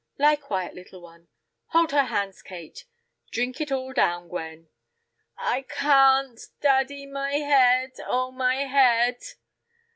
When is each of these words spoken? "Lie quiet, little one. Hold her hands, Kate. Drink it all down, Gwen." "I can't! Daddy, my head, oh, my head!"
"Lie 0.17 0.35
quiet, 0.37 0.73
little 0.73 0.99
one. 0.99 1.27
Hold 1.67 1.91
her 1.91 2.05
hands, 2.05 2.41
Kate. 2.41 2.85
Drink 3.29 3.61
it 3.61 3.71
all 3.71 3.93
down, 3.93 4.29
Gwen." 4.29 4.67
"I 5.37 5.61
can't! 5.61 6.41
Daddy, 6.59 7.05
my 7.05 7.33
head, 7.33 7.91
oh, 8.07 8.31
my 8.31 8.65
head!" 8.65 9.19